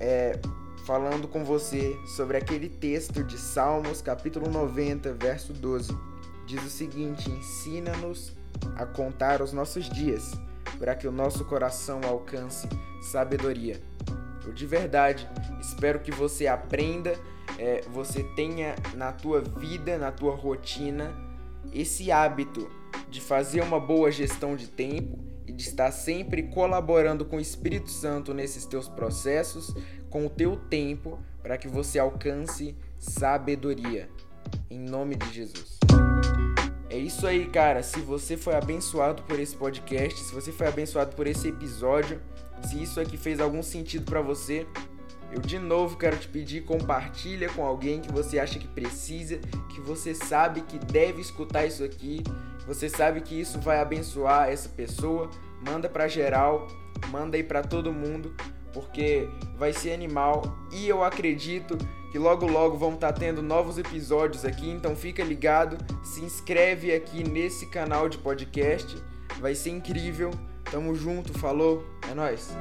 é, 0.00 0.38
falando 0.86 1.28
com 1.28 1.44
você 1.44 1.98
sobre 2.16 2.36
aquele 2.36 2.68
texto 2.68 3.22
de 3.22 3.36
Salmos, 3.36 4.00
capítulo 4.00 4.50
90, 4.50 5.12
verso 5.12 5.52
12. 5.52 5.94
Diz 6.46 6.64
o 6.64 6.70
seguinte: 6.70 7.30
Ensina-nos 7.30 8.32
a 8.76 8.86
contar 8.86 9.42
os 9.42 9.52
nossos 9.52 9.88
dias, 9.90 10.32
para 10.78 10.94
que 10.94 11.06
o 11.06 11.12
nosso 11.12 11.44
coração 11.44 12.00
alcance 12.04 12.66
sabedoria. 13.02 13.80
Eu 14.46 14.52
de 14.54 14.64
verdade 14.64 15.28
espero 15.60 16.00
que 16.00 16.10
você 16.10 16.46
aprenda, 16.46 17.14
é, 17.58 17.82
você 17.92 18.24
tenha 18.34 18.74
na 18.94 19.12
tua 19.12 19.42
vida, 19.42 19.98
na 19.98 20.10
tua 20.10 20.34
rotina, 20.34 21.14
esse 21.72 22.10
hábito 22.10 22.70
de 23.08 23.20
fazer 23.20 23.62
uma 23.62 23.80
boa 23.80 24.10
gestão 24.10 24.56
de 24.56 24.68
tempo 24.68 25.18
e 25.46 25.52
de 25.52 25.62
estar 25.62 25.90
sempre 25.90 26.44
colaborando 26.44 27.24
com 27.24 27.36
o 27.36 27.40
Espírito 27.40 27.90
Santo 27.90 28.34
nesses 28.34 28.64
teus 28.66 28.88
processos, 28.88 29.74
com 30.10 30.26
o 30.26 30.30
teu 30.30 30.56
tempo, 30.56 31.18
para 31.42 31.56
que 31.56 31.68
você 31.68 31.98
alcance 31.98 32.76
sabedoria. 32.98 34.08
Em 34.70 34.78
nome 34.78 35.16
de 35.16 35.32
Jesus. 35.32 35.78
É 36.90 36.96
isso 36.96 37.26
aí, 37.26 37.46
cara. 37.46 37.82
Se 37.82 38.00
você 38.00 38.36
foi 38.36 38.54
abençoado 38.54 39.22
por 39.22 39.38
esse 39.38 39.54
podcast, 39.54 40.18
se 40.20 40.34
você 40.34 40.50
foi 40.50 40.66
abençoado 40.66 41.14
por 41.14 41.26
esse 41.26 41.48
episódio, 41.48 42.20
se 42.66 42.82
isso 42.82 42.98
aqui 42.98 43.16
fez 43.16 43.40
algum 43.40 43.62
sentido 43.62 44.04
para 44.04 44.20
você, 44.20 44.66
eu 45.32 45.40
de 45.40 45.58
novo 45.58 45.96
quero 45.96 46.16
te 46.16 46.28
pedir, 46.28 46.64
compartilha 46.64 47.48
com 47.50 47.64
alguém 47.64 48.00
que 48.00 48.12
você 48.12 48.38
acha 48.38 48.58
que 48.58 48.68
precisa, 48.68 49.38
que 49.68 49.80
você 49.80 50.14
sabe 50.14 50.62
que 50.62 50.78
deve 50.78 51.20
escutar 51.20 51.66
isso 51.66 51.84
aqui, 51.84 52.22
você 52.66 52.88
sabe 52.88 53.20
que 53.20 53.38
isso 53.38 53.58
vai 53.60 53.80
abençoar 53.80 54.48
essa 54.48 54.68
pessoa, 54.68 55.30
manda 55.66 55.88
para 55.88 56.08
geral, 56.08 56.68
manda 57.10 57.36
aí 57.36 57.42
para 57.42 57.62
todo 57.62 57.92
mundo, 57.92 58.34
porque 58.72 59.28
vai 59.56 59.72
ser 59.72 59.92
animal 59.92 60.42
e 60.72 60.88
eu 60.88 61.02
acredito 61.02 61.78
que 62.10 62.18
logo 62.18 62.46
logo 62.46 62.76
vão 62.76 62.94
estar 62.94 63.12
tá 63.12 63.18
tendo 63.18 63.42
novos 63.42 63.78
episódios 63.78 64.44
aqui, 64.44 64.68
então 64.70 64.96
fica 64.96 65.22
ligado, 65.22 65.76
se 66.02 66.20
inscreve 66.20 66.94
aqui 66.94 67.22
nesse 67.22 67.66
canal 67.66 68.08
de 68.08 68.18
podcast, 68.18 68.96
vai 69.40 69.54
ser 69.54 69.70
incrível. 69.70 70.30
Tamo 70.70 70.94
junto, 70.94 71.32
falou, 71.38 71.84
é 72.10 72.14
nós. 72.14 72.54